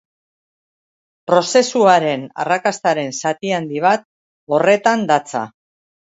[1.31, 4.07] Prozesuaren arrakastaren zati handi bat
[4.57, 5.43] horretan datza.